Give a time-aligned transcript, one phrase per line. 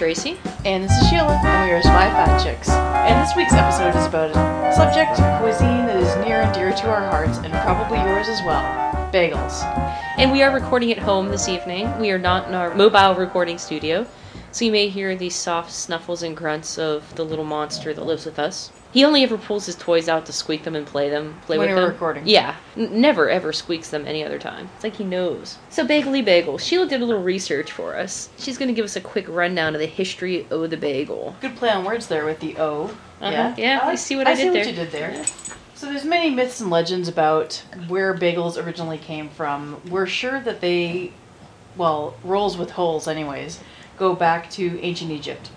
[0.00, 0.38] Tracy.
[0.64, 2.70] And this is Sheila, and we are Fat Chicks.
[2.70, 6.88] And this week's episode is about a subject, cuisine that is near and dear to
[6.88, 8.62] our hearts, and probably yours as well
[9.12, 9.62] bagels.
[10.16, 11.98] And we are recording at home this evening.
[11.98, 14.06] We are not in our mobile recording studio,
[14.52, 18.24] so you may hear the soft snuffles and grunts of the little monster that lives
[18.24, 18.72] with us.
[18.92, 21.68] He only ever pulls his toys out to squeak them and play them, play When
[21.68, 21.92] with we're them.
[21.92, 22.26] recording.
[22.26, 24.68] Yeah, N- never ever squeaks them any other time.
[24.74, 25.58] It's like he knows.
[25.68, 26.58] So bagely bagel.
[26.58, 28.30] Sheila did a little research for us.
[28.38, 31.36] She's going to give us a quick rundown of the history of the bagel.
[31.40, 32.90] Good play on words there with the O.
[33.20, 33.54] Uh-huh.
[33.56, 34.58] Yeah, I see what I I did see there.
[34.64, 35.24] what you did there.
[35.74, 39.80] So there's many myths and legends about where bagels originally came from.
[39.88, 41.12] We're sure that they,
[41.76, 43.60] well, rolls with holes anyways,
[43.96, 45.50] go back to ancient Egypt,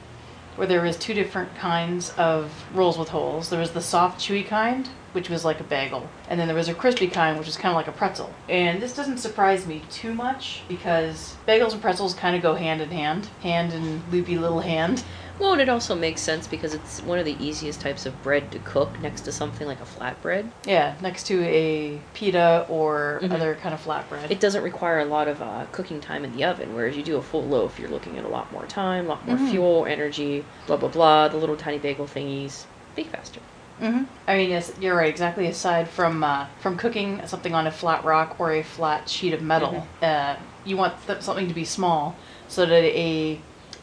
[0.56, 3.50] where there was two different kinds of rolls with holes.
[3.50, 6.68] There was the soft, chewy kind, which was like a bagel, and then there was
[6.70, 8.34] a crispy kind, which is kind of like a pretzel.
[8.50, 12.82] And this doesn't surprise me too much because bagels and pretzels kind of go hand
[12.82, 15.04] in hand, hand in loopy little hand.
[15.40, 18.52] Well, and it also makes sense because it's one of the easiest types of bread
[18.52, 20.52] to cook next to something like a flatbread.
[20.66, 23.34] Yeah, next to a pita or Mhm.
[23.34, 24.30] other kind of flatbread.
[24.32, 27.18] It doesn't require a lot of uh, cooking time in the oven, whereas you do
[27.18, 29.50] a full loaf, you're looking at a lot more time, a lot more Mhm.
[29.50, 31.28] fuel, energy, blah blah blah.
[31.28, 33.42] The little tiny bagel thingies bake faster.
[33.84, 35.10] Hmm I mean, yes, you're right.
[35.10, 35.48] Exactly.
[35.48, 39.42] Aside from uh, from cooking something on a flat rock or a flat sheet of
[39.42, 42.16] metal, uh, you want th- something to be small
[42.48, 43.40] so that a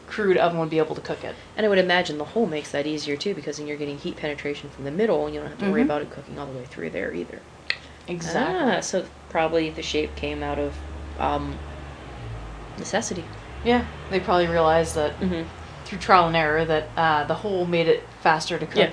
[0.07, 1.35] crude oven would be able to cook it.
[1.55, 4.17] And I would imagine the hole makes that easier too, because then you're getting heat
[4.17, 5.85] penetration from the middle, and you don't have to worry Mhm.
[5.85, 7.39] about it cooking all the way through there either.
[8.07, 8.71] Exactly.
[8.77, 10.73] Ah, so probably the shape came out of
[11.19, 11.57] um,
[12.77, 13.23] necessity.
[13.63, 15.43] Yeah, they probably realized that hmm
[15.85, 18.91] through trial and error that uh, the hole made it faster to cook, Yeah.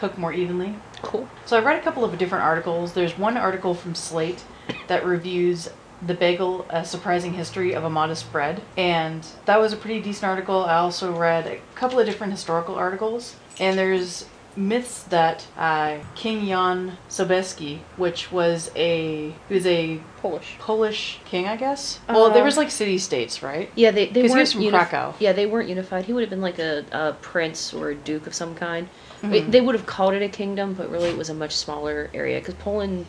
[0.00, 0.74] Cook more evenly.
[1.02, 1.28] Cool.
[1.46, 2.94] So I read a couple of different articles.
[2.94, 4.42] There's one article from Slate
[4.88, 5.68] that reviews
[6.06, 10.24] the bagel, a surprising history of a modest bread, and that was a pretty decent
[10.24, 10.64] article.
[10.64, 14.24] I also read a couple of different historical articles, and there's
[14.56, 20.56] myths that uh, King Jan Sobieski, which was a he was a Polish.
[20.58, 22.00] Polish king, I guess.
[22.08, 23.70] well, there Uh, was like city states, right?
[23.74, 25.14] Yeah, they they weren't he was from unif- Krakow.
[25.20, 26.06] Yeah, they weren't unified.
[26.06, 28.88] He would have been like a, a prince or a duke of some kind.
[29.22, 29.34] Mhm.
[29.34, 32.10] It- they would have called it a kingdom, but really it was a much smaller
[32.14, 33.06] area because Poland,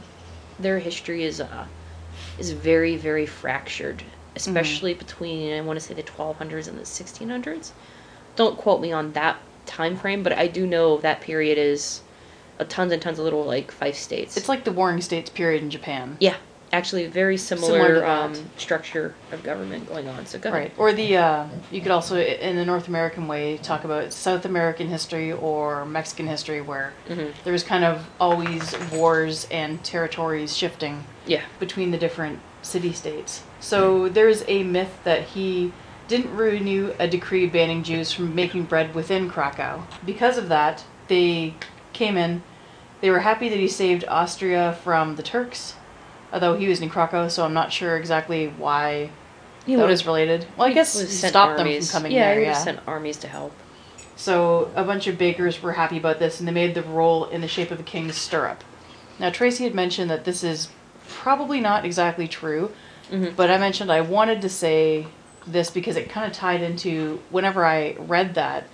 [0.59, 1.65] their history is uh,
[2.37, 4.03] is very very fractured,
[4.35, 7.71] especially between I want to say the 1200s and the 1600s.
[8.35, 12.01] Don't quote me on that time frame, but I do know that period is
[12.59, 14.37] a tons and tons of little like five states.
[14.37, 16.17] It's like the Warring States period in Japan.
[16.19, 16.35] yeah,
[16.73, 18.09] actually very similar, Similar that.
[18.09, 20.25] um, structure of government going on.
[20.25, 20.61] So go ahead.
[20.61, 20.73] Right.
[20.77, 24.87] Or the uh, you could also in the North American way talk about South American
[24.87, 27.33] history or Mexican history where Mhm.
[27.43, 31.41] there was kind of always wars and territories shifting Yeah.
[31.59, 33.43] between the different city states.
[33.59, 35.73] So there's a myth that he
[36.07, 39.83] didn't renew a decree banning Jews from making bread within Krakow.
[40.05, 41.53] Because of that, they
[41.93, 42.43] came in.
[43.01, 45.75] They were happy that he saved Austria from the Turks,
[46.33, 49.09] although he was in Krakow, so I'm not sure exactly why
[49.65, 50.45] He that was related.
[50.57, 51.87] Well, I guess would've he stopped armies.
[51.87, 52.39] them from coming yeah, there.
[52.39, 52.53] he Yeah.
[52.53, 53.53] sent armies to help.
[54.15, 57.41] So a bunch of bakers were happy about this, and they made the roll in
[57.41, 58.63] the shape of a king's stirrup.
[59.19, 60.69] Now Tracy had mentioned that this is
[61.07, 62.71] probably not exactly true,
[63.11, 63.35] Mhm.
[63.35, 65.07] but I mentioned I wanted to say
[65.45, 68.65] this because it kind of tied into whenever I read that,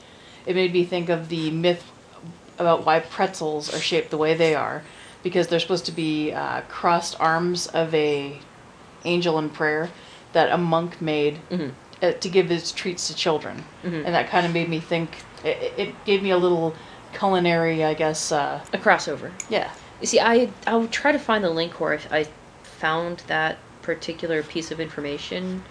[0.46, 1.84] it made me think of the myth
[2.60, 4.84] about why pretzels are shaped the way they are,
[5.24, 8.40] because they're supposed to be uh, crossed arms of a
[9.06, 9.90] angel in prayer
[10.34, 11.72] that a monk made Mhm.
[12.02, 14.06] uh, to give his treats to children, Mhm.
[14.06, 15.24] and that kind of made me think.
[15.44, 16.76] It, it gave me a little
[17.14, 18.32] culinary, I guess.
[18.32, 19.32] Uh, A crossover.
[19.50, 19.70] yeah.
[20.02, 22.28] You see, I I would try to find the link where I, I
[22.64, 25.64] found that particular piece of information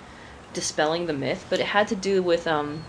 [0.53, 2.83] dispelling the myth, but it had to do with um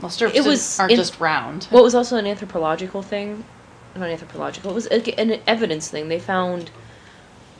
[0.00, 1.64] Well, It was aren't in- just round.
[1.70, 3.44] what was also an anthropological thing.
[3.98, 4.70] Not anthropological.
[4.70, 6.08] It was an evidence thing.
[6.08, 6.70] They found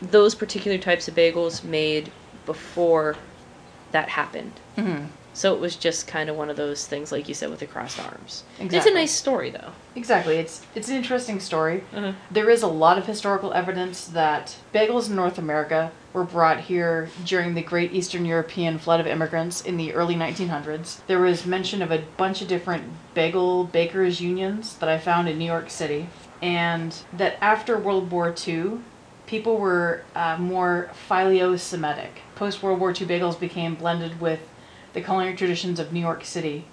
[0.00, 2.12] those particular types of bagels made
[2.46, 3.16] before
[3.92, 4.52] that happened.
[4.76, 5.04] hmm
[5.34, 7.66] So it was just kind of one of those things, like you said, with the
[7.66, 8.44] crossed arms.
[8.58, 9.72] It's a nice story, though.
[9.94, 10.36] Exactly.
[10.36, 11.82] It's it's an interesting story.
[11.94, 12.12] Uh-huh.
[12.30, 17.10] There is a lot of historical evidence that bagels in North America were brought here
[17.24, 21.00] during the Great Eastern European flood of immigrants in the early 1900s.
[21.06, 25.38] There was mention of a bunch of different bagel bakers unions that I found in
[25.38, 26.08] New York City,
[26.40, 28.78] and that after World War II,
[29.26, 32.22] people were uh, more philo-Semitic.
[32.34, 34.40] Post World War II, bagels became blended with
[34.92, 36.64] the culinary traditions of New York City,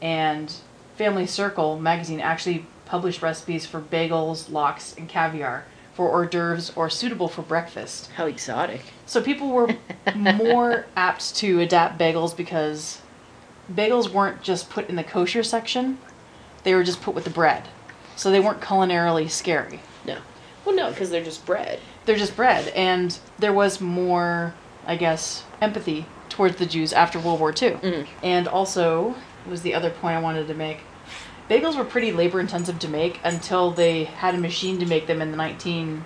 [0.00, 0.52] and
[0.96, 5.64] Family Circle magazine actually published recipes for bagels, lox, and caviar
[5.94, 8.10] for hors d'oeuvres or suitable for breakfast.
[8.16, 8.80] How exotic.
[9.06, 9.76] So people were
[10.14, 13.00] more apt to adapt bagels because
[13.72, 15.98] bagels weren't just put in the kosher section;
[16.64, 17.68] they were just put with the bread,
[18.22, 19.80] so they weren't culinarily scary.
[20.06, 20.18] No.
[20.64, 21.80] Well, no, because they're just bread.
[22.04, 24.54] They're just bread, and there was more,
[24.86, 27.72] I guess, empathy towards the Jews after World War II.
[27.72, 28.06] Mm.
[28.22, 29.16] And also,
[29.46, 30.78] was the other point I wanted to make.
[31.50, 35.20] Bagels were pretty labor intensive to make until they had a machine to make them
[35.20, 36.04] in the 19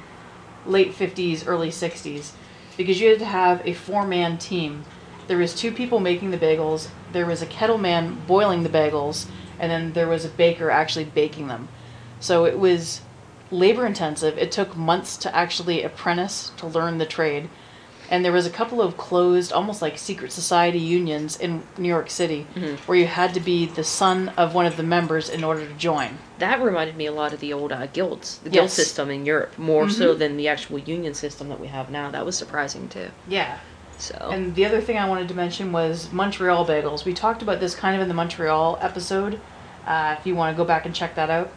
[0.64, 2.32] late 50s, early 60s
[2.76, 4.84] because you had to have a four-man team.
[5.28, 9.26] There was two people making the bagels, there was a kettle man boiling the bagels,
[9.58, 11.68] and then there was a baker actually baking them.
[12.20, 13.00] So it was
[13.50, 14.36] labor intensive.
[14.38, 17.48] It took months to actually apprentice to learn the trade.
[18.08, 22.08] And there was a couple of closed, almost like secret society unions in New York
[22.08, 22.78] City, Mhm.
[22.86, 25.72] where you had to be the son of one of the members in order to
[25.74, 26.18] join.
[26.38, 28.74] That reminded me a lot of the old uh, guilds, the guild Yes.
[28.74, 30.18] system in Europe, more so Mhm.
[30.18, 32.08] than the actual union system that we have now.
[32.12, 33.08] That was surprising too.
[33.26, 33.56] Yeah.
[33.98, 37.04] So And the other thing I wanted to mention was Montreal bagels.
[37.04, 39.40] We talked about this kind of in the Montreal episode,
[39.86, 41.50] uh, if you want to go back and check that out.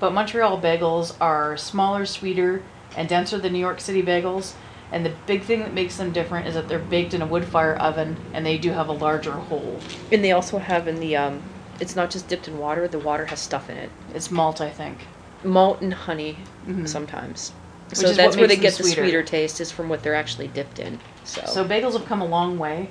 [0.00, 2.62] But Montreal bagels are smaller, sweeter,
[2.96, 4.54] and denser than New York City bagels.
[4.92, 7.44] And the big thing that makes them different is that they're baked in a wood
[7.44, 9.78] fire oven and they do have a larger hole.
[10.10, 11.42] and they also have in the um,
[11.78, 12.88] it's not just dipped in water.
[12.88, 14.98] The water has stuff in it, It's malt, I think.
[15.44, 16.88] malt and honey Mhm.
[16.88, 17.52] sometimes.
[17.90, 19.02] Which so that's where they get them the sweeter.
[19.02, 20.98] sweeter taste is from what they're actually dipped in.
[21.24, 22.88] So, So bagels have come a long way.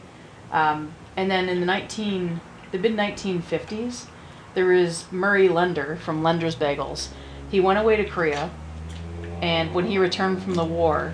[0.51, 2.39] Um, and then in the 19,
[2.71, 4.05] the mid 1950s,
[4.55, 7.09] there was Murray Lender from Lender's Bagels.
[7.51, 8.49] He went away to Korea,
[9.41, 11.13] and when he returned from the war,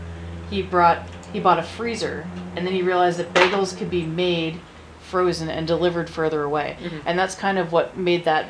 [0.49, 4.59] he brought he bought a freezer, and then he realized that bagels could be made
[5.01, 7.01] frozen and delivered further away, Mhm.
[7.05, 8.45] and that's kind of what made that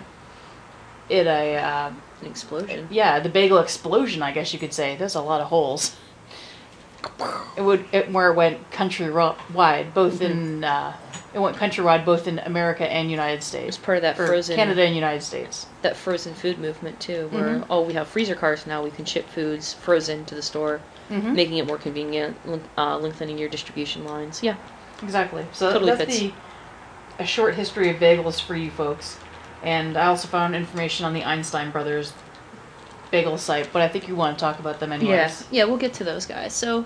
[1.09, 1.89] it a uh,
[2.21, 2.87] an explosion.
[2.91, 4.95] yeah, the bagel explosion, I guess you could say.
[4.95, 5.95] There's a lot of holes.
[7.57, 10.93] It would it, where it went country wide, both in uh,
[11.35, 13.75] it went countrywide both in America and United States.
[13.75, 15.67] It's part of that or frozen Canada and United States.
[15.83, 17.65] that frozen food movement too, where Mhm.
[17.69, 20.79] oh we have freezer cars now, we can ship foods frozen to the store,
[21.11, 21.35] Mm-hmm.
[21.35, 22.37] making it more convenient,
[22.77, 24.41] uh, lengthening your distribution lines.
[24.41, 24.55] Yeah,
[25.03, 25.45] Exactly.
[25.51, 26.19] So Totally that's fits.
[26.19, 26.33] the
[27.19, 29.17] a short history of bagels for you folks.
[29.61, 32.13] And I also found information on the Einstein brothers
[33.11, 35.11] bagel site, but I think you want to talk about them anyways.
[35.11, 35.63] yeah, yeah.
[35.65, 36.53] We'll get to those guys.
[36.53, 36.85] So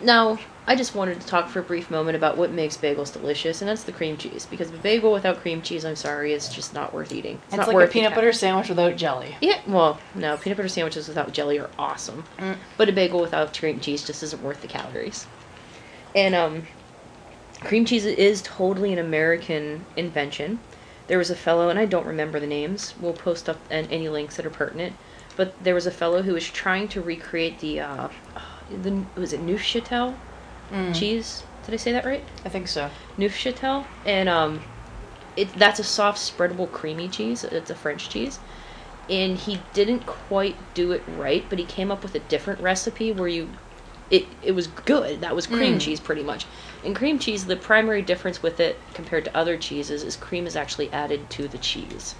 [0.00, 0.38] now
[0.68, 3.68] I just wanted to talk for a brief moment about what makes bagels delicious, and
[3.70, 4.44] that's the cream cheese.
[4.44, 7.40] Because a bagel without cream cheese, I'm sorry, is just not worth eating.
[7.46, 9.34] It's, not like worth a peanut butter sandwich without jelly.
[9.40, 12.22] Yeah, well, no, peanut butter sandwiches without jelly are awesome.
[12.38, 12.58] Mm.
[12.76, 15.26] But a bagel without cream cheese just isn't worth the calories.
[16.14, 16.64] And um
[17.62, 20.58] cream cheese is totally an American invention.
[21.06, 22.92] There was a fellow, and I don't remember the names.
[23.00, 24.92] We'll post up any links that are pertinent.
[25.34, 28.08] But there was a fellow who was trying to recreate the, uh,
[28.70, 30.14] the was it Neufchâtel
[30.70, 30.94] Mm.
[30.94, 31.44] cheese?
[31.62, 32.28] Did I say that right?
[32.44, 32.90] I think so.
[33.18, 34.62] Neufchâtel, and um,
[35.36, 37.44] it that's a soft, spreadable, creamy cheese.
[37.44, 38.40] It's a French cheese,
[39.08, 43.12] and he didn't quite do it right, but he came up with a different recipe
[43.12, 43.56] where you,
[44.10, 45.20] it it was good.
[45.20, 45.80] That was cream Mm.
[45.80, 46.46] cheese, pretty much.
[46.82, 50.56] And cream cheese, the primary difference with it compared to other cheeses is cream is
[50.56, 52.14] actually added to the cheese,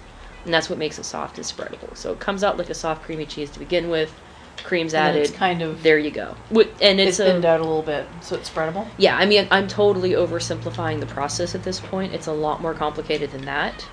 [0.45, 1.95] and that's what makes it soft and spreadable.
[1.97, 4.19] So it comes out like a soft, creamy cheese to begin with.
[4.63, 5.23] Cream's And added.
[5.23, 6.35] It's kind of there you go.
[6.81, 8.87] And it's, it's, a thinned out a little bit, so it's spreadable.
[8.97, 12.13] yeah, I mean, I'm totally oversimplifying the process at this point.
[12.13, 13.87] It's a lot more complicated than that.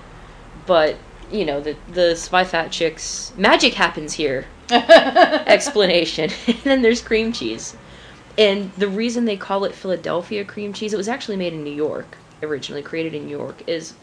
[0.65, 0.97] But,
[1.31, 4.45] you know, the the Zwei Fat Chicks magic happens here.
[4.69, 6.29] Explanation.
[6.47, 7.75] and then there's cream cheese.
[8.37, 11.73] And the reason they call it Philadelphia cream cheese, it was actually made in New
[11.73, 13.95] York, originally created in New York, is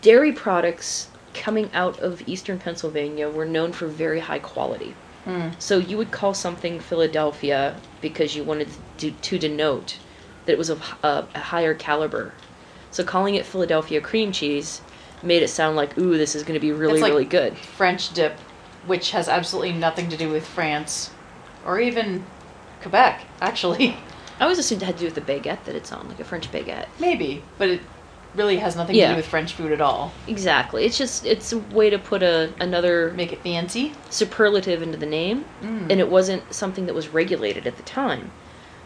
[0.00, 4.94] dairy products coming out of eastern Pennsylvania were known for very high quality.
[5.28, 5.60] Mm.
[5.60, 9.98] So you would call something Philadelphia because you wanted to, to denote
[10.46, 12.32] that it was of a, a higher caliber.
[12.90, 14.80] So calling it Philadelphia cream cheese
[15.22, 17.56] made it sound like, ooh, this is going to be really, like- really good.
[17.58, 18.38] French dip,
[18.86, 21.10] which has absolutely nothing to do with France,
[21.66, 22.24] or even
[22.80, 23.96] Quebec, actually.
[24.40, 26.24] I always assumed it had to do with the baguette that it's on, like a
[26.24, 26.86] French baguette.
[26.98, 27.80] Maybe, but it
[28.34, 29.10] really has nothing to Yeah.
[29.12, 30.12] do with French food at all.
[30.26, 30.84] Exactly.
[30.84, 33.92] It's just it's a way to put a another Make it fancy.
[34.10, 35.90] superlative into the name, Mm.
[35.90, 38.30] and it wasn't something that was regulated at the time.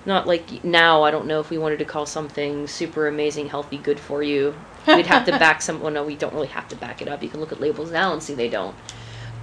[0.06, 1.02] Not like now.
[1.04, 4.54] I don't know if we wanted to call something super amazing, healthy, good for you.
[4.86, 5.80] We'd have to back some.
[5.80, 7.22] Well, no, we don't really have to back it up.
[7.22, 8.74] You can look at labels now and see they don't.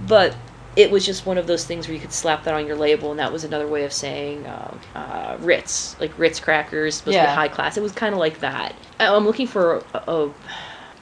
[0.06, 0.34] But
[0.76, 3.10] it was just one of those things where you could slap that on your label,
[3.10, 7.22] and that was another way of saying uh, uh, Ritz, like Ritz crackers, supposed to
[7.22, 7.76] be high class.
[7.76, 8.74] It was kind of like that.
[8.98, 10.30] I- I'm looking for a, a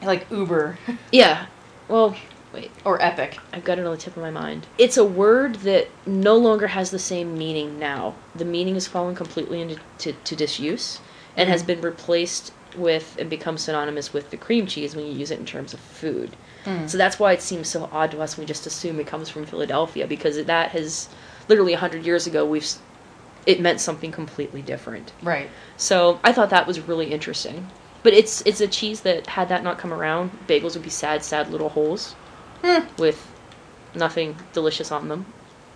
[0.03, 0.79] like Uber
[1.13, 1.47] yeah.
[1.89, 2.17] Well,
[2.53, 2.71] wait.
[2.85, 3.39] or Epic.
[3.53, 4.67] I've got it on the tip of my mind.
[4.79, 8.15] It's a word that no longer has the same meaning now.
[8.35, 11.01] The meaning has fallen completely into to, to disuse
[11.37, 11.67] and has Mhm.
[11.67, 15.47] been replaced with and become synonymous with the cream cheese when you use it in
[15.47, 16.37] terms of food.
[16.65, 16.89] Mm.
[16.89, 18.37] So that's why it seems so odd to us.
[18.37, 21.09] when We just assume it comes from Philadelphia because that has
[21.49, 22.69] literally hundred years ago we've
[23.47, 25.13] it meant something completely different.
[25.23, 25.49] Right.
[25.77, 27.67] So I thought that was really interesting.
[28.03, 31.25] But it's it's a cheese that had that not come around, bagels would be sad,
[31.25, 32.15] sad little holes
[32.63, 32.87] Hmm.
[32.99, 33.33] with
[33.95, 35.27] nothing delicious on them.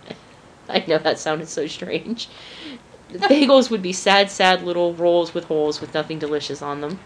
[0.69, 2.29] I know that sounded so strange.
[3.19, 6.99] Bagels would be sad, sad little rolls with holes with nothing delicious on them.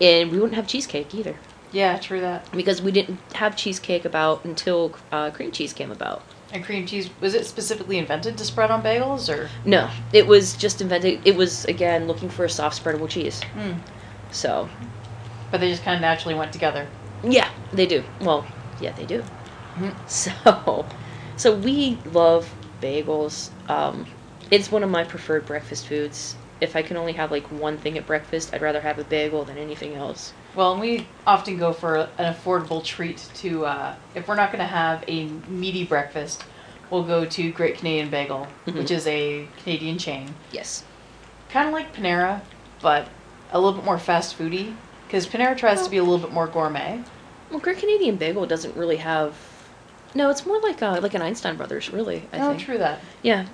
[0.00, 1.36] And we wouldn't have cheesecake either
[1.70, 2.50] Yeah, true that.
[2.52, 6.22] because we didn't have cheesecake about until uh, cream cheese came about.
[6.52, 9.48] And cream cheese was it specifically invented to spread on bagels or?
[9.64, 11.22] No, it was just invented.
[11.24, 13.40] It was again looking for a soft spreadable cheese.
[13.54, 13.78] Mm.
[14.30, 14.68] So
[15.50, 16.88] But they just kind of naturally went together.
[17.22, 18.04] Yeah, they do.
[18.20, 18.46] Well,
[18.78, 19.24] yeah, they do.
[19.76, 19.94] Mhm.
[20.06, 20.86] So,
[21.36, 23.50] so we love bagels.
[23.68, 24.06] Um,
[24.50, 26.36] it's one of my preferred breakfast foods.
[26.60, 29.44] If I can only have like one thing at breakfast, I'd rather have a bagel
[29.44, 30.32] than anything else.
[30.54, 34.60] Well, and we often go for an affordable treat to, uh, if we're not going
[34.60, 36.44] to have a meaty breakfast,
[36.90, 38.74] we'll go to Great Canadian Bagel, Mhm.
[38.76, 40.34] which is a Canadian chain.
[40.52, 40.84] Yes.
[41.50, 42.40] Kind of like Panera,
[42.80, 43.08] but
[43.52, 44.74] a little bit more fast foody.
[45.06, 47.00] Because Panera tries to be a little bit more gourmet.
[47.50, 49.34] Well, Great Canadian Bagel doesn't really have.
[50.14, 52.24] No, it's more like a, like an Einstein Brothers, really.
[52.32, 52.62] I oh, think.
[52.62, 53.00] true that.
[53.22, 53.44] Yeah.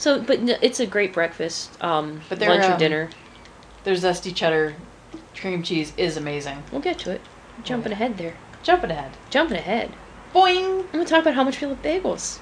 [0.00, 3.10] So, but n- it's a great breakfast, um, But they're, lunch or um, dinner.
[3.84, 4.74] Their zesty cheddar
[5.36, 6.64] cream cheese is amazing.
[6.72, 7.20] We'll get to it.
[7.62, 8.34] Jumping ahead there.
[8.62, 9.18] Jumping ahead.
[9.28, 9.94] Jumping ahead.
[10.34, 10.84] Boing!
[10.86, 12.38] I'm gonna talk about how much we love bagels.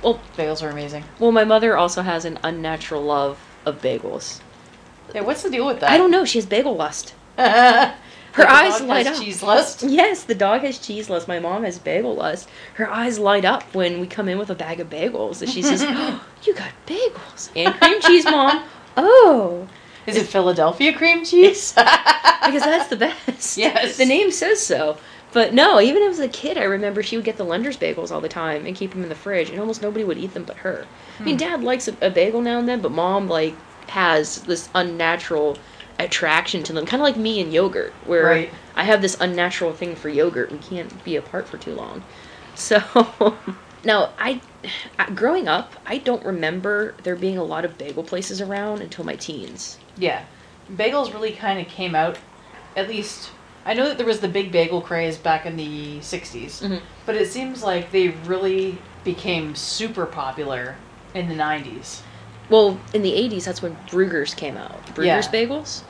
[0.00, 1.02] Well, Bagels are amazing.
[1.18, 4.40] Well, my mother also has an unnatural love of bagels.
[5.12, 5.90] Yeah, what's the deal with that?
[5.90, 6.24] I don't know.
[6.24, 7.14] She has bagel lust.
[8.32, 9.16] Her Her eyes light up.
[9.20, 9.82] Cheese lust.
[9.82, 11.28] Yes, the dog has cheese lust.
[11.28, 12.48] My mom has bagel lust.
[12.74, 15.42] Her eyes light up when we come in with a bag of bagels.
[15.42, 18.64] And she says, oh, "You got bagels and cream cheese, mom."
[18.96, 19.68] Oh,
[20.06, 21.72] Is it Philadelphia cream cheese?
[21.74, 23.56] because that's the best.
[23.58, 23.96] Yes.
[23.96, 24.96] the name says so.
[25.32, 28.20] But no, even as a kid, I remember she would get the Lender's bagels all
[28.20, 30.58] the time and keep them in the fridge, and almost nobody would eat them but
[30.58, 30.86] her.
[31.18, 31.38] I mean, Hmm.
[31.38, 33.54] Dad likes a, a bagel now and then, but Mom like
[33.88, 35.56] has this unnatural
[35.98, 38.50] attraction to them, kind of like me and yogurt, where Right.
[38.74, 40.50] I have this unnatural thing for yogurt.
[40.50, 42.02] We can't be apart for too long.
[42.54, 42.82] So
[43.84, 44.40] now, I,
[45.14, 49.16] growing up, I don't remember there being a lot of bagel places around until my
[49.16, 49.78] teens.
[49.96, 50.22] Yeah.
[50.72, 52.18] Bagels really kind of came out,
[52.76, 53.30] at least,
[53.66, 56.80] I know that there was the big bagel craze back in the 60s, Mhm.
[57.06, 60.76] but it seems like they really became super popular
[61.14, 62.02] in the 90s.
[62.48, 64.84] Well, in the 80s, that's when Bruegger's came out.
[64.94, 65.32] Bruegger's Yeah.
[65.32, 65.82] bagels.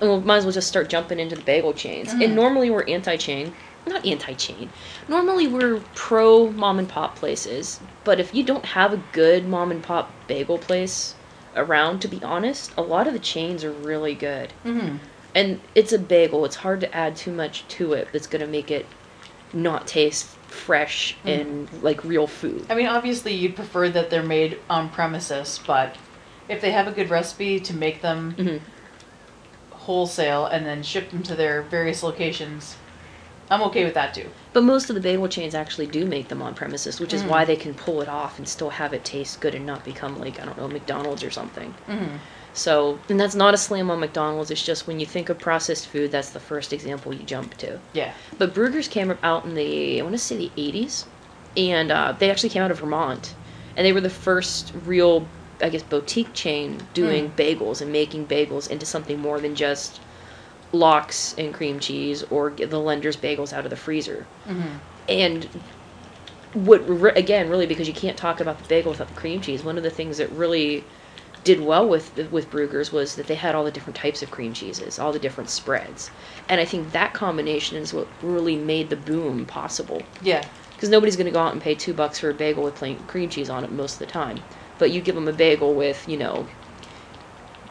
[0.00, 2.12] And we might as well just start jumping into the bagel chains.
[2.12, 2.24] Mhm.
[2.24, 3.54] And normally we're anti chain.
[3.86, 4.70] Not anti chain.
[5.08, 7.80] Normally we're pro mom and pop places.
[8.04, 11.14] But if you don't have a good mom and pop bagel place
[11.54, 14.52] around, to be honest, a lot of the chains are really good.
[14.66, 14.96] Mm-hmm.
[15.34, 16.44] And it's a bagel.
[16.44, 18.86] It's hard to add too much to it that's going to make it
[19.52, 21.40] not taste fresh Mm.
[21.40, 22.66] and like real food.
[22.70, 25.96] I mean, obviously, you'd prefer that they're made on premises, but
[26.48, 28.56] if they have a good recipe to make them hmm
[29.70, 32.76] wholesale and then ship them to their various locations,
[33.48, 34.28] I'm okay with that too.
[34.52, 37.28] But most of the bagel chains actually do make them on premises, which is Mm.
[37.28, 40.18] why they can pull it off and still have it taste good and not become
[40.18, 41.72] like, I don't know, McDonald's or something.
[41.88, 42.16] Mm-hmm.
[42.56, 45.86] So, and that's not a slam on McDonald's, it's just when you think of processed
[45.88, 47.78] food, that's the first example you jump to.
[47.92, 48.14] Yeah.
[48.38, 51.04] But Bruegger's came out in the, I want to say the 80s,
[51.56, 53.34] and uh, they actually came out of Vermont.
[53.76, 55.28] And they were the first real,
[55.60, 60.00] I guess, boutique chain doing bagels and making bagels into something more than just
[60.72, 64.76] lox and cream cheese or the lender's bagels out of the freezer Mm-hmm.
[65.08, 65.48] and
[66.54, 69.62] what re- again really because you can't talk about the bagel without the cream cheese
[69.62, 70.84] one of the things that really
[71.46, 74.52] did well with with Bruegger's was that they had all the different types of cream
[74.52, 76.10] cheeses all the different spreads
[76.48, 80.44] and i think that combination is what really made the boom possible Yeah.
[80.74, 82.98] because nobody's going to go out and pay two bucks for a bagel with plain
[83.06, 84.42] cream cheese on it most of the time
[84.78, 86.48] but you give them a bagel with you know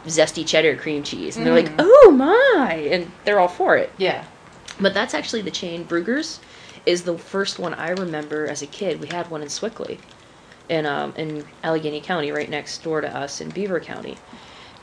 [0.06, 1.76] zesty cheddar cream cheese and they're like Mm.
[1.80, 4.24] oh my and they're all for it Yeah.
[4.80, 5.84] but that's actually the chain.
[5.86, 6.40] Bruegger's
[6.86, 9.02] is the first one I remember as a kid.
[9.02, 9.98] We had one in Sewickley,
[10.70, 14.18] in um, in Allegheny County, right next door to us in Beaver County,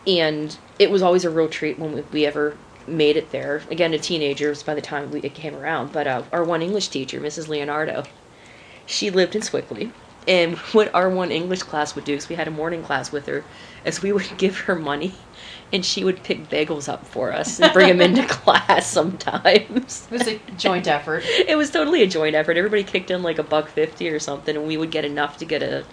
[0.06, 3.62] and it was always a real treat when we, we ever made it there.
[3.70, 5.92] Again, a teenagers by the time we, it came around.
[5.92, 7.48] But uh, our one English teacher, Mrs.
[7.48, 8.04] Leonardo,
[8.86, 9.92] she lived in Sewickley.
[10.28, 13.26] And what our one English class would do, because we had a morning class with
[13.26, 13.44] her,
[13.84, 15.14] is we would give her money,
[15.72, 20.06] and she would pick bagels up for us and bring them into class sometimes.
[20.10, 21.24] It was a joint effort.
[21.52, 22.56] It was totally a joint effort.
[22.56, 25.44] Everybody kicked in like a buck fifty or something, and we would get enough to
[25.44, 25.84] get a,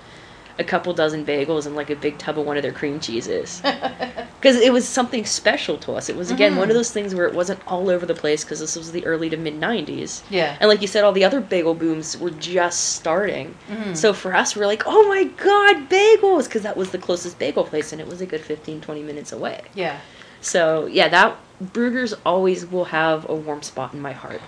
[0.60, 3.62] a couple dozen bagels and like a big tub of one of their cream cheeses.
[4.40, 6.10] because it was something special to us.
[6.10, 6.72] It was again one Mhm.
[6.72, 9.30] of those things where it wasn't all over the place because this was the early
[9.30, 10.56] to mid '90s, Yeah.
[10.60, 13.56] and like you said, all the other bagel booms were just starting.
[13.72, 13.96] Mhm.
[13.98, 16.44] So for us, we're like, oh my god, bagels!
[16.46, 19.32] Because that was the closest bagel place, and it was a good 15, 20 minutes
[19.32, 19.62] away.
[19.74, 19.98] yeah.
[20.42, 21.36] So yeah, that
[21.74, 24.42] Bruegger's always will have a warm spot in my heart.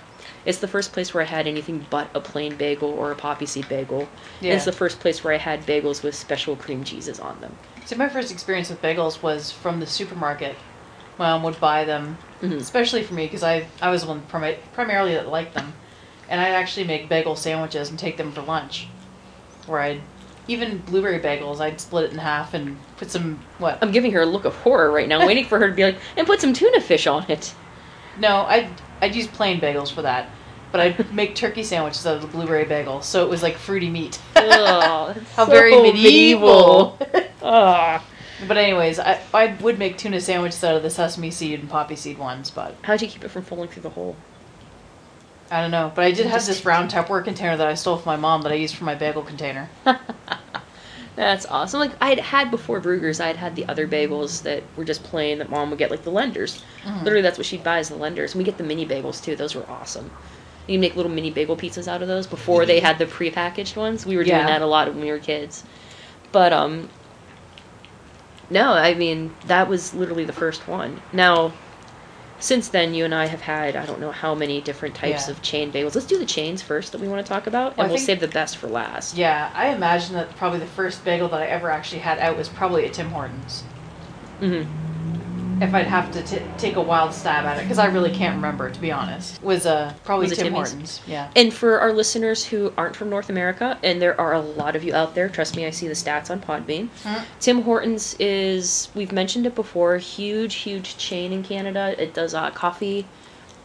[0.45, 3.45] It's the first place where I had anything but a plain bagel or a poppy
[3.45, 4.07] seed bagel.
[4.39, 4.53] Yeah.
[4.55, 7.55] It's the first place where I had bagels with special cream cheeses on them.
[7.85, 10.55] So my first experience with bagels was from the supermarket.
[11.19, 12.57] My mom would buy them, Mhm.
[12.59, 15.73] especially for me because I I was the one primi- primarily that liked them,
[16.29, 18.87] and I'd actually make bagel sandwiches and take them for lunch.
[19.67, 20.01] Where I'd
[20.47, 23.77] even blueberry bagels, I'd split it in half and put some what?
[23.81, 25.97] I'm giving her a look of horror right now, waiting for her to be like,
[26.17, 27.53] and put some tuna fish on it.
[28.17, 28.67] No, I'd
[29.01, 30.29] I'd use plain bagels for that,
[30.71, 33.89] but I'd make turkey sandwiches out of the blueberry bagel, so it was like fruity
[33.89, 34.19] meat.
[34.35, 36.97] Ugh, How so very medieval.
[38.47, 41.95] But anyways, I I would make tuna sandwiches out of the sesame seed and poppy
[41.95, 44.15] seed ones, but How'd you keep it from falling through the hole?
[45.51, 45.91] I don't know.
[45.93, 48.51] But I did have this round Tupperware container that I stole from my mom that
[48.51, 49.69] I used for my bagel container.
[51.15, 51.79] That's awesome.
[51.81, 55.03] Like I had had before Bruegger's, I had had the other bagels that were just
[55.03, 56.63] plain that mom would get, like the lenders.
[56.85, 57.03] Mhm.
[57.03, 58.33] Literally, that's what she'd buy is the lenders.
[58.33, 59.35] And we get the mini bagels too.
[59.35, 60.09] Those were awesome.
[60.67, 63.75] You can make little mini bagel pizzas out of those before they had the prepackaged
[63.75, 64.05] ones.
[64.05, 64.47] We were doing Yeah.
[64.47, 65.63] that a lot when we were kids.
[66.31, 66.89] But um,
[68.49, 71.01] no, I mean that was literally the first one.
[71.11, 71.51] Now,
[72.41, 75.31] since then, you and I have had I don't know how many different types Yeah.
[75.31, 75.95] of chain bagels.
[75.95, 78.19] Let's do the chains first that we want to talk about, and we'll think- save
[78.19, 79.13] the best for last.
[79.13, 82.49] Yeah, I imagine that probably the first bagel that I ever actually had out was
[82.49, 83.63] probably at Tim Hortons.
[84.39, 84.63] hmm
[85.61, 88.35] If I'd have to t- take a wild stab at it, because I really can't
[88.35, 89.41] remember, to be honest.
[89.43, 90.69] Was uh probably Was Tim Timmy's?
[90.71, 91.01] Hortons.
[91.07, 91.29] Yeah.
[91.35, 94.83] And for our listeners who aren't from North America, and there are a lot of
[94.83, 96.89] you out there, trust me, I see the stats on Podbean.
[97.03, 97.21] Mhm.
[97.39, 101.93] Tim Hortons is, we've mentioned it before, huge, huge chain in Canada.
[102.01, 103.05] It does uh, coffee,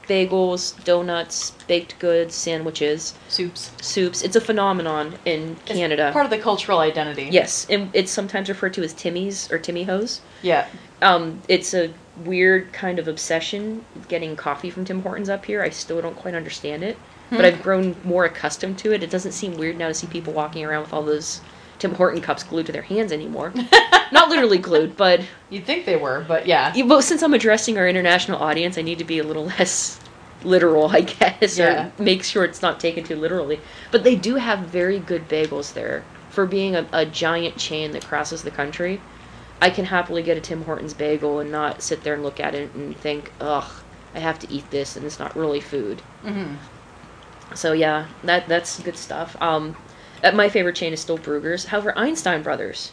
[0.09, 3.71] bagels, donuts, baked goods, sandwiches, Soups.
[3.81, 4.23] soups.
[4.23, 6.11] It's a phenomenon in It's Canada.
[6.13, 7.29] part of the cultural identity.
[7.31, 10.21] yes, and it's sometimes referred to as Timmy's or Timmy Ho's.
[10.43, 10.67] Yeah.
[11.03, 11.93] Um, it's a
[12.25, 15.63] weird kind of obsession getting coffee from Tim Hortons up here.
[15.63, 16.97] I still don't quite understand it,
[17.31, 17.45] but Hmm.
[17.45, 19.03] I've grown more accustomed to it.
[19.03, 21.41] It doesn't seem weird now to see people walking around with all those
[21.79, 23.53] Tim Horton cups glued to their hands anymore.
[24.13, 26.73] Not literally glued, but You'd think they were, but yeah.
[26.87, 30.01] but since I'm addressing our international audience, I need to be a little less
[30.45, 31.91] literal, I guess, Yeah.
[31.99, 33.61] or make sure it's not taken too literally.
[33.91, 38.05] But they do have very good bagels there for being a, a giant chain that
[38.07, 39.01] crosses the country.
[39.61, 42.55] I can happily get a Tim Hortons bagel and not sit there and look at
[42.55, 43.65] it and think, ugh,
[44.15, 46.01] I have to eat this, and it's not really food.
[46.23, 46.55] hmm
[47.55, 49.37] So yeah, that that's good stuff.
[49.43, 49.77] Um,
[50.35, 51.67] my favorite chain is still Bruegger's.
[51.67, 52.93] However, Einstein Brothers,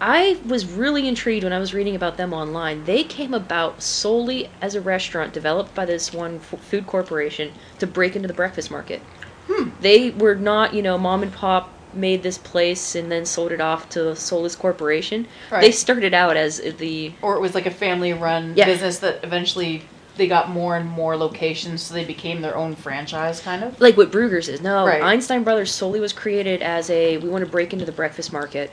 [0.00, 2.84] I was really intrigued when I was reading about them online.
[2.84, 7.86] They came about solely as a restaurant developed by this one f- food corporation to
[7.86, 9.02] break into the breakfast market.
[9.46, 9.70] Hmm.
[9.80, 13.60] They were not, you know, mom and pop made this place and then sold it
[13.60, 15.26] off to a soulless corporation.
[15.50, 18.64] They started out as the Or it was like a family run Yeah.
[18.66, 19.82] business that eventually
[20.20, 23.80] they got more and more locations, so they became their own franchise, kind of.
[23.80, 24.60] like what Bruegger's is.
[24.60, 25.02] No, Right.
[25.02, 28.70] Einstein Brothers solely was created as a we want to break into the breakfast market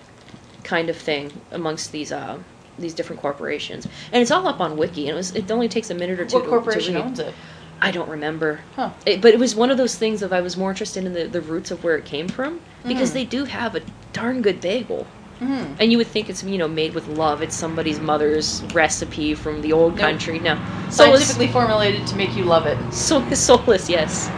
[0.63, 2.37] kind of thing amongst these uh
[2.77, 3.87] these different corporations.
[4.11, 6.25] And it's all up on Wiki, and it was it only takes a minute or
[6.25, 7.33] two What to, corporation to owns it?
[7.81, 8.59] I don't remember.
[8.75, 8.89] Huh.
[9.05, 11.25] It, but it was one of those things of I was more interested in the,
[11.27, 13.13] the roots of where it came from because Mm.
[13.13, 13.81] they do have a
[14.11, 15.07] darn good bagel.
[15.39, 17.41] Hmm And you would think it's you know made with love.
[17.41, 20.39] It's somebody's mother's recipe from the old country.
[20.39, 20.57] No,
[20.89, 22.77] Scientifically formulated to make you love it.
[22.93, 23.89] so soulless.
[23.89, 24.29] Yes,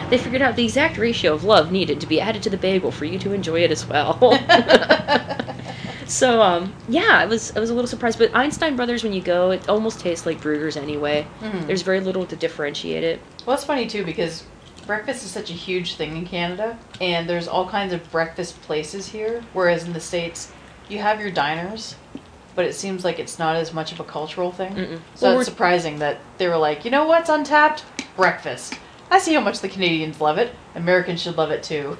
[0.10, 2.90] they figured out the exact ratio of love needed to be added to the bagel
[2.90, 4.18] for you to enjoy it as well.
[6.06, 8.18] so um, yeah, I was I was a little surprised.
[8.18, 11.26] But Einstein Brothers, when you go, it almost tastes like Bruegger's anyway.
[11.40, 11.66] Mhm.
[11.66, 13.20] There's very little to differentiate it.
[13.46, 14.44] Well, that's funny too because
[14.88, 19.06] breakfast is such a huge thing in Canada, and there's all kinds of breakfast places
[19.06, 19.44] here.
[19.52, 20.50] Whereas in the states,
[20.88, 21.94] you have your diners,
[22.56, 24.72] but it seems like it's not as much of a cultural thing.
[24.72, 25.00] Mm-mm.
[25.14, 27.84] So Well, it's surprising that they were like, you know what's untapped?
[28.16, 28.74] Breakfast.
[29.10, 30.54] I see how much the Canadians love it.
[30.74, 31.98] Americans should love it too.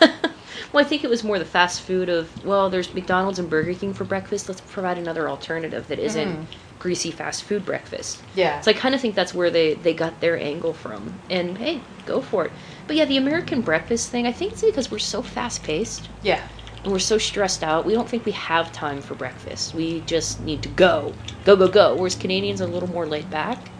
[0.72, 3.74] well, I think it was more the fast food of well, there's McDonald's and Burger
[3.74, 4.48] King for breakfast.
[4.48, 6.46] Let's provide another alternative that isn't Mhm.
[6.78, 8.22] greasy fast food breakfast.
[8.34, 8.60] Yeah.
[8.60, 11.20] So I kind of think that's where they they got their angle from.
[11.30, 12.52] And hey, go for it.
[12.86, 16.42] But yeah, the American breakfast thing, I think it's because we're so fast paced yeah.
[16.84, 17.84] and we're so stressed out.
[17.84, 19.74] We don't think we have time for breakfast.
[19.74, 21.96] We just need to go, go, go, go.
[21.96, 23.70] Whereas Canadians are a little more laid back.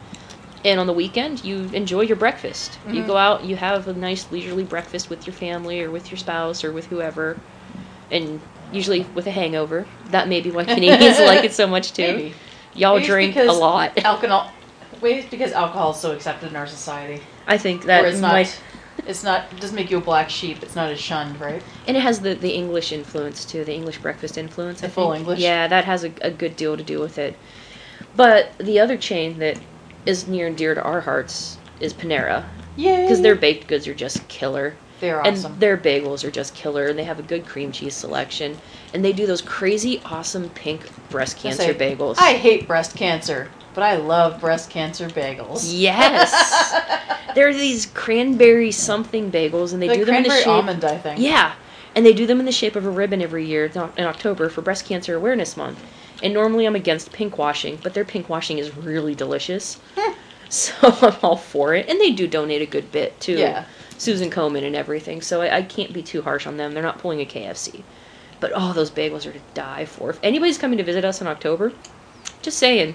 [0.65, 2.79] And on the weekend, you enjoy your breakfast.
[2.91, 3.07] You Mhm.
[3.07, 6.65] go out, you have a nice leisurely breakfast with your family or with your spouse
[6.65, 7.39] or with whoever.
[8.11, 8.41] And
[8.73, 9.87] usually with a hangover.
[10.11, 12.03] That may be why Canadians like it so much too.
[12.03, 12.35] Maybe.
[12.75, 13.97] Y'all Maybe drink a lot.
[14.05, 14.51] Alcohol.
[15.01, 17.23] Wait, it's because alcohol is so accepted in our society.
[17.47, 18.33] I think that Where it's not.
[18.33, 18.61] might,
[19.07, 19.45] It's not.
[19.53, 20.63] It doesn't make you a black sheep.
[20.63, 21.63] It's not as shunned, right?
[21.87, 24.83] and it has the the English influence too, the English breakfast influence.
[24.83, 25.21] I The full think.
[25.21, 25.41] English?
[25.41, 27.37] Yeah, that has a, a good deal to do with it.
[28.17, 29.59] But the other chain that
[30.07, 32.45] is near and dear to our hearts is Panera,
[32.77, 33.03] Yay!
[33.03, 34.75] because their baked goods are just killer.
[35.01, 35.59] they're and awesome.
[35.59, 38.57] their bagels are just killer and they have a good cream cheese selection
[38.95, 43.51] and they do those crazy awesome pink breast cancer say, bagels I hate breast cancer,
[43.75, 45.65] but I love breast cancer bagels.
[45.71, 46.33] yes
[47.35, 50.97] they're these cranberry something bagels and they do them in the cranberry shape almond, I
[50.99, 51.21] think.
[51.21, 51.55] yeah
[51.95, 53.67] and they do them in the shape of a ribbon every year
[53.97, 55.83] in october for breast cancer awareness month
[56.23, 60.13] and normally i'm against pink washing but their pink washing is really delicious hmm.
[60.49, 63.65] so i'm all for it and they do donate a good bit to Yeah.
[63.99, 66.73] Susan Komen and everything, so I, I can't be too harsh on them.
[66.73, 67.83] They're not pulling a KFC.
[68.41, 70.11] But oh, those bagels are to die for.
[70.11, 71.73] If anybody's coming to visit us in October,
[72.43, 72.95] just saying,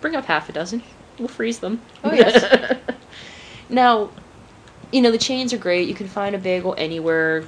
[0.00, 0.82] bring up half a dozen.
[1.18, 1.82] We'll freeze them.
[2.02, 2.78] Oh, yes.
[3.68, 4.10] now,
[4.92, 5.88] you know, the chains are great.
[5.88, 7.44] You can find a bagel anywhere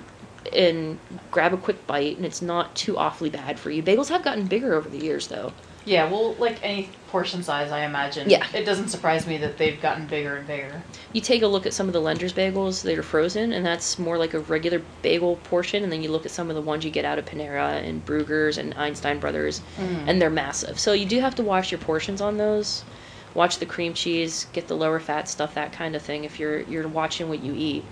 [0.55, 0.99] and
[1.31, 3.83] grab a quick bite, and it's not too awfully bad for you.
[3.83, 5.53] Bagels have gotten bigger over the years, though.
[5.85, 8.29] Yeah, well, like any portion size, I imagine.
[8.29, 8.47] Yeah.
[8.53, 10.83] It doesn't surprise me that they've gotten bigger and bigger.
[11.15, 13.99] You take a look at some of the Lender's bagels that are frozen, and that's
[13.99, 15.83] more like a regular bagel portion.
[15.83, 18.05] And then you look at some of the ones you get out of Panera and
[18.05, 20.05] Bruegger's and Einstein Brothers, Mm.
[20.09, 20.79] and they're massive.
[20.79, 22.85] So you do have to watch your portions on those.
[23.33, 26.25] Watch the cream cheese, get the lower fat stuff, that kind of thing.
[26.25, 27.85] If you're you're watching what you eat,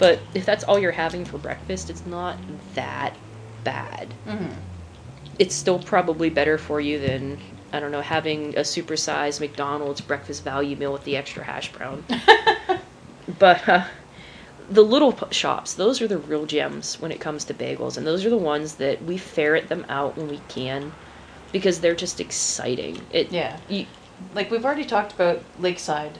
[0.00, 2.38] but if that's all you're having for breakfast, it's not
[2.74, 3.16] that
[3.64, 4.14] bad.
[4.26, 4.56] Mhm.
[5.38, 7.38] It's still probably better for you than
[7.72, 12.04] I don't know having a supersized McDonald's breakfast value meal with the extra hash brown.
[13.38, 13.84] But uh,
[14.68, 18.06] the little p- shops, those are the real gems when it comes to bagels, and
[18.06, 20.92] those are the ones that we ferret them out when we can,
[21.52, 23.06] because they're just exciting.
[23.10, 23.56] It, Yeah.
[23.68, 23.86] you,
[24.34, 26.18] Like we've already talked about Lakeside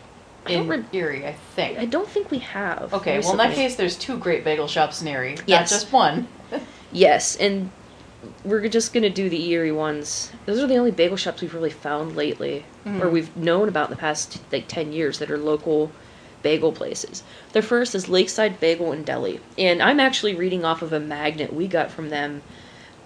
[0.48, 1.78] in re- Erie, I think.
[1.78, 2.92] I don't think we have.
[2.94, 5.70] Okay, well in that case, there's two great bagel shops in Erie, Yes.
[5.70, 6.28] not just one.
[6.92, 7.70] yes, and
[8.44, 10.30] we're just gonna do the Erie ones.
[10.46, 13.10] Those are the only bagel shops we've really found lately, or Mhm.
[13.12, 15.90] we've known about in the past like ten years that are local
[16.42, 17.22] bagel places.
[17.52, 21.52] The first is Lakeside Bagel and Deli, and I'm actually reading off of a magnet
[21.52, 22.42] we got from them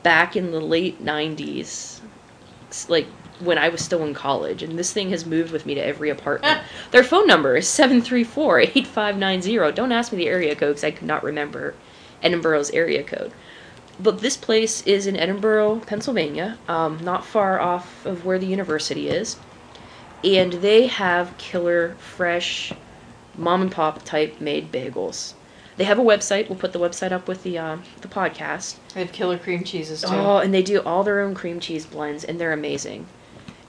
[0.05, 2.01] back in the late '90s,
[2.71, 3.07] s- like
[3.41, 6.11] when I was still in college, and this thing has moved with me to every
[6.11, 6.63] apartment.
[6.91, 9.75] Their phone number is 734-8590.
[9.75, 11.75] Don't ask me the area code because I could not remember
[12.23, 13.33] Edinboro's area code.
[14.01, 19.09] But this place is in Edinburgh, Pennsylvania, um, not far off of where the university
[19.09, 19.37] is.
[20.25, 22.73] And they have killer, fresh,
[23.37, 25.35] mom and pop type made bagels.
[25.77, 26.49] They have a website.
[26.49, 28.77] We'll put the website up with the um, the podcast.
[28.95, 30.09] They have killer cream cheeses too.
[30.11, 33.07] Oh, and they do all their own cream cheese blends, and they're amazing.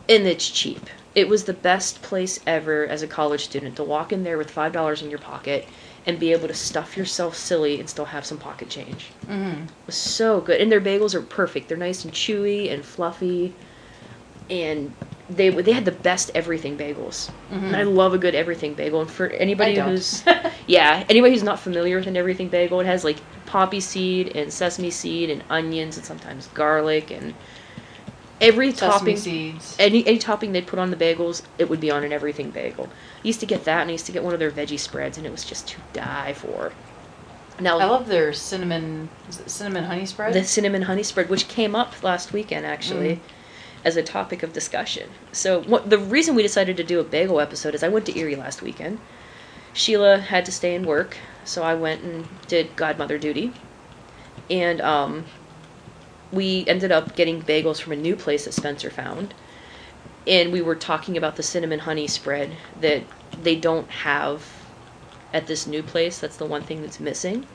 [0.07, 0.89] And it's cheap.
[1.15, 4.51] It was the best place ever as a college student to walk in there with
[4.51, 5.69] five dollars in your pocket
[6.05, 9.13] and be able to stuff yourself silly and still have some pocket change.
[9.27, 11.69] hmm It was so good, and their bagels are perfect.
[11.69, 13.57] They're nice and chewy and fluffy,
[14.49, 14.95] and
[15.29, 17.31] they they had the best everything bagels.
[17.67, 19.01] And I love a good everything bagel.
[19.01, 20.23] And for anybody who's
[20.67, 24.53] yeah, anybody who's not familiar with an everything bagel, it has like poppy seed and
[24.53, 27.35] sesame seed and onions and sometimes garlic and
[28.45, 29.17] every Sesame topping.
[29.17, 29.75] seeds.
[29.79, 32.89] Any any topping they'd put on the bagels, it would be on an everything bagel.
[33.23, 35.17] I used to get that, and I used to get one of their veggie spreads,
[35.17, 36.71] and it was just to die for.
[37.60, 40.34] Now I love their cinnamon cinnamon honey spread.
[40.34, 43.19] the cinnamon honey spread, which came up last weekend actually Mm.
[43.86, 45.10] as a topic of discussion.
[45.31, 48.17] So what the reason we decided to do a bagel episode is I went to
[48.19, 48.99] Erie last weekend.
[49.73, 53.53] Sheila had to stay and work, so I went and did godmother duty.
[54.49, 55.25] And um,
[56.35, 59.33] we ended up getting bagels from a new place that Spencer found.
[60.27, 63.03] And we were talking about the cinnamon honey spread that
[63.41, 64.45] they don't have
[65.33, 66.19] at this new place.
[66.19, 67.45] That's the one thing that's missing.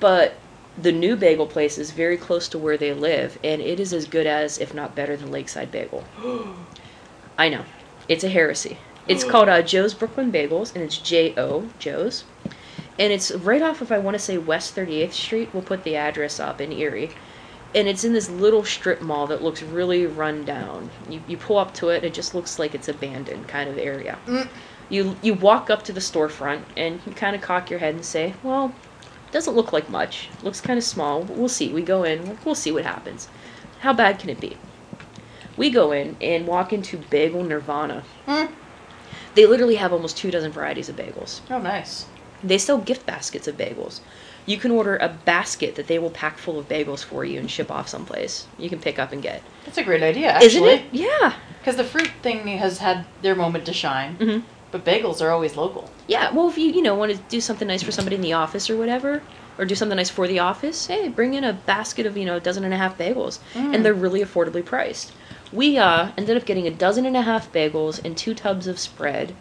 [0.00, 0.34] But
[0.80, 4.06] the new bagel place is very close to where they live, and it is as
[4.06, 6.04] good as, if not better than Lakeside Bagel.
[7.38, 7.64] I know.
[8.08, 8.78] It's a heresy.
[9.08, 12.24] It's called uh, Jo's Brooklyn Bagels, and it's J O, Jo's.
[12.98, 15.50] And it's right off of, I want to say, West 38th Street.
[15.52, 17.10] We'll put the address up in Erie.
[17.74, 20.90] And it's in this little strip mall that looks really run down.
[21.10, 24.18] You, you pull up to it, it just looks like it's abandoned kind of area.
[24.26, 24.48] Mm.
[24.88, 28.04] You, you walk up to the storefront, and you kind of cock your head and
[28.04, 28.72] say, well,
[29.26, 30.28] it doesn't look like much.
[30.42, 31.22] Looks kind of small.
[31.22, 31.72] We'll see.
[31.72, 32.38] We go in.
[32.44, 33.28] We'll see what happens.
[33.80, 34.56] How bad can it be?
[35.56, 38.04] We go in and walk into Bagel Nirvana.
[38.26, 38.50] Mm.
[39.34, 41.40] They literally have almost two dozen varieties of bagels.
[41.50, 42.06] Oh, nice.
[42.42, 44.00] They sell gift baskets of bagels.
[44.46, 47.50] You can order a basket that they will pack full of bagels for you and
[47.50, 48.46] ship off someplace.
[48.58, 49.42] You can pick up and get.
[49.64, 50.46] That's a great idea, actually.
[50.46, 50.82] Isn't it?
[50.92, 51.34] Yeah.
[51.60, 54.38] Because the fruit thing has had their moment to shine, hmm
[54.72, 55.88] but bagels are always local.
[56.08, 56.32] Yeah.
[56.32, 58.68] Well, if you you know want to do something nice for somebody in the office
[58.68, 59.22] or whatever,
[59.58, 62.36] or do something nice for the office, hey, bring in a basket of you know
[62.36, 63.74] a dozen and a half bagels, Mm.
[63.74, 65.12] and they're really affordably priced.
[65.52, 68.78] We uh, ended up getting a dozen and a half bagels and two tubs of
[68.78, 69.34] spread,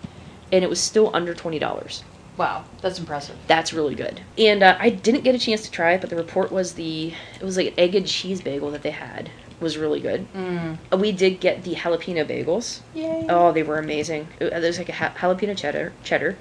[0.51, 2.03] and it was still under twenty dollars.
[2.37, 3.37] Wow, that's impressive.
[3.47, 4.21] That's really good.
[4.37, 7.13] And uh, I didn't get a chance to try it, but the report was the
[7.39, 10.27] it was like an egg and cheese bagel that they had was really good.
[10.33, 10.77] Mm.
[10.91, 12.81] Uh, We did get the jalapeno bagels.
[12.93, 13.25] Yay.
[13.29, 14.27] Oh, they were amazing.
[14.41, 15.93] Uh, There's like a ha- jalapeno cheddar.
[16.03, 16.37] Cheddar.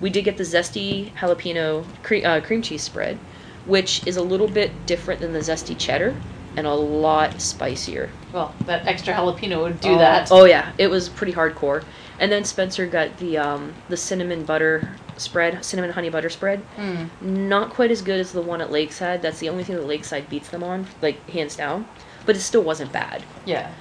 [0.00, 3.18] We did get the zesty jalapeno cre- uh, cream cheese spread,
[3.66, 6.14] which is a little bit different than the zesty cheddar
[6.56, 8.10] and a lot spicier.
[8.32, 10.28] Well, that extra jalapeno would do oh, that.
[10.30, 11.84] Oh yeah, it was pretty hardcore.
[12.18, 16.62] And then Spencer got the um, the cinnamon butter spread, cinnamon honey butter spread.
[16.76, 17.08] Mm.
[17.20, 19.22] Not quite as good as the one at Lakeside.
[19.22, 21.86] That's the only thing that Lakeside beats them on, like hands down.
[22.26, 23.22] But it still wasn't bad.
[23.44, 23.72] Yeah.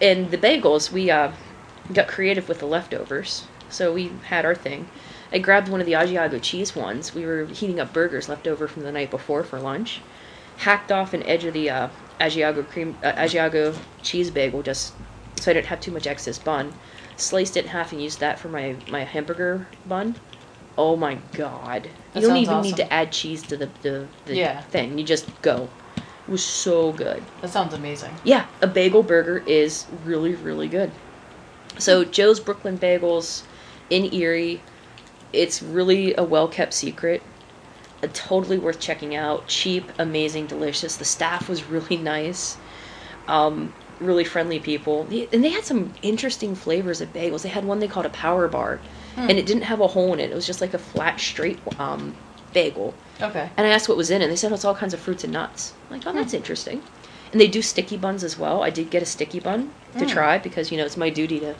[0.00, 1.32] And the bagels, we uh,
[1.92, 3.46] got creative with the leftovers.
[3.68, 4.88] So we had our thing.
[5.32, 7.14] I grabbed one of the Asiago cheese ones.
[7.14, 10.00] We were heating up burgers left over from the night before for lunch.
[10.58, 11.88] Hacked off an edge of the uh,
[12.20, 14.94] Asiago cream, uh, Asiago cheese bagel just
[15.36, 16.72] so I didn't have too much excess bun.
[17.16, 20.16] Sliced it in half and used that for my my hamburger bun.
[20.78, 21.88] Oh my god!
[22.12, 24.62] That you don't even need to add cheese to the the, the Yeah.
[24.64, 24.98] thing.
[24.98, 25.68] You just go.
[25.96, 27.22] It was so good.
[27.40, 28.10] That sounds amazing.
[28.24, 30.90] Yeah, a bagel burger is really, really good.
[31.78, 33.42] So Jo's Brooklyn Bagels
[33.90, 34.60] in Erie,
[35.32, 37.22] it's really a well kept secret.
[38.02, 39.46] Uh, totally worth checking out.
[39.48, 40.96] Cheap, amazing, delicious.
[40.96, 42.56] The staff was really nice.
[43.28, 45.06] Um, really friendly people.
[45.32, 47.42] And they had some interesting flavors of bagels.
[47.42, 48.80] They had one they called a power bar,
[49.16, 50.30] and it didn't have a hole in it.
[50.30, 52.14] It was just like a flat, straight um,
[52.52, 52.94] bagel.
[53.20, 53.50] Okay.
[53.56, 54.24] And I asked what was in it.
[54.24, 55.72] and They said it's all kinds of fruits and nuts.
[55.90, 56.82] I'm like, oh, that's interesting.
[57.32, 58.62] And they do sticky buns as well.
[58.62, 60.08] I did get a sticky bun to Mm.
[60.10, 61.54] try because you know it's my duty to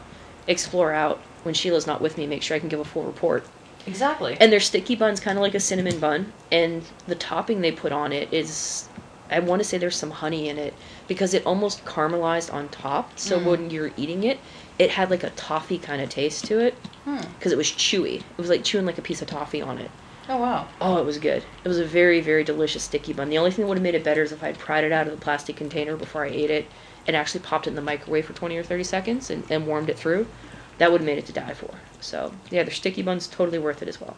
[0.46, 3.46] explore out when Sheila's not with me, make sure I can give a full report.
[3.86, 4.36] Exactly.
[4.40, 7.92] And their sticky bun's kind of like a cinnamon bun, and the topping they put
[7.92, 8.88] on it is,
[9.30, 10.74] I want to say there's some honey in it
[11.06, 13.18] because it almost caramelized on top.
[13.18, 13.44] So Mm.
[13.44, 14.38] when you're eating it,
[14.78, 17.18] it had like a toffee kind of taste to it Hmm.
[17.38, 18.16] because it was chewy.
[18.20, 19.90] It was like chewing like a piece of toffee on it.
[20.28, 20.68] Oh wow.
[20.80, 21.44] Oh, it was good.
[21.64, 23.30] It was a very, very delicious sticky bun.
[23.30, 25.06] The only thing that would have made it better is if I'd pried it out
[25.06, 26.70] of the plastic container before I ate it
[27.06, 29.88] and actually popped it in the microwave for 20 or 30 seconds and, and warmed
[29.88, 30.26] it through.
[30.78, 31.80] That would have made it to die for.
[32.00, 34.16] So, yeah, their sticky bun's totally worth it as well.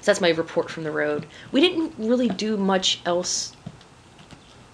[0.00, 1.26] So that's my report from the road.
[1.52, 3.52] We didn't really do much else,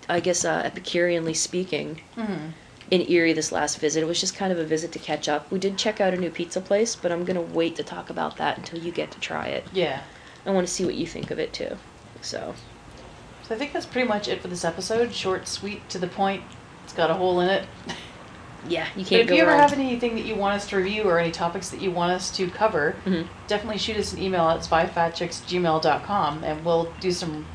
[0.08, 2.50] I guess, uh, Epicureanly speaking, Hmm.
[2.90, 4.02] in Erie this last visit.
[4.02, 5.50] It was just kind of a visit to catch up.
[5.52, 8.08] We did check out a new pizza place, but I'm going to wait to talk
[8.08, 9.66] about that until you get to try it.
[9.72, 10.00] Yeah.
[10.46, 11.76] I want to see what you think of it too.
[12.22, 12.54] So,
[13.46, 15.12] So I think that's pretty much it for this episode.
[15.14, 16.42] Short, sweet, to the point.
[16.84, 17.64] It's got a hole in it.
[18.68, 19.60] yeah, you can't if go you ever wrong.
[19.60, 22.30] have anything that you want us to review or any topics that you want us
[22.36, 23.26] to cover, Mhm.
[23.46, 27.46] definitely shoot us an email at zweifatchicks@gmail.com and we'll do some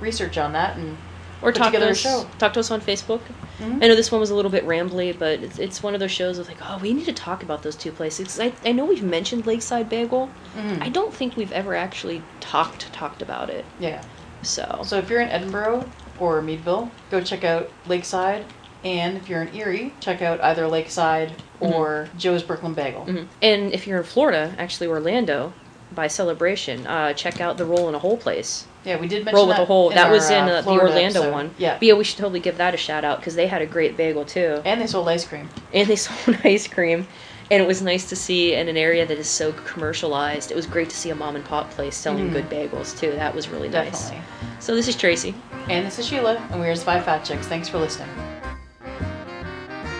[0.00, 0.96] research on that and
[1.44, 2.02] or talk to us.
[2.38, 3.20] Talk to us on Facebook.
[3.60, 3.76] Mhm.
[3.82, 6.10] I know this one was a little bit rambly, but it's, it's one of those
[6.10, 8.40] shows of like, oh, we need to talk about those two places.
[8.40, 10.30] I, I know we've mentioned Lakeside Bagel.
[10.56, 10.82] Mhm.
[10.82, 13.64] I don't think we've ever actually talked talked about it.
[13.78, 14.02] Yeah.
[14.42, 15.86] So, So if you're in Edinboro
[16.18, 18.44] or Meadville, go check out Lakeside.
[18.82, 23.06] And if you're in Erie, check out either Lakeside or Jo's Brooklyn Bagel.
[23.06, 23.26] mhm.
[23.40, 25.54] and if you're in Florida, actually Orlando,
[25.94, 28.66] by celebration, uh, check out the Roll in a Hole place.
[28.84, 29.90] Yeah, we did mention Roll with that a Hole.
[29.90, 31.32] That our, was in uh, uh, the Florida Orlando episode.
[31.32, 31.54] one.
[31.58, 31.74] Yeah.
[31.78, 33.96] But yeah, we should totally give that a shout out because they had a great
[33.96, 34.60] bagel too.
[34.64, 35.48] And they sold ice cream.
[35.72, 37.06] and they sold ice cream
[37.50, 40.64] and it was nice to see in an area that is so commercialized it was
[40.66, 42.32] great to see a mom and pop place selling Mhm.
[42.32, 44.24] good bagels too that was really nice Definitely.
[44.60, 45.34] so this is tracy
[45.68, 47.46] And this is Sheila, and we are Zwei Fat Chicks.
[47.46, 48.08] Thanks for listening.